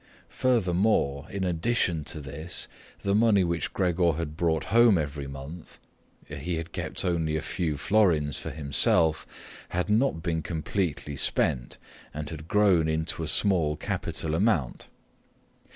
[0.29, 2.67] Furthermore, in addition to this,
[3.01, 8.39] the money which Gregor had brought home every month—he had kept only a few florins
[8.39, 11.77] for himself—had not been completely spent
[12.15, 14.87] and had grown into a small capital amount.